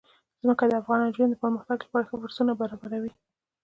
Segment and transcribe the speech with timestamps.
[0.41, 3.11] ځمکه د افغان نجونو د پرمختګ لپاره ښه فرصتونه برابروي.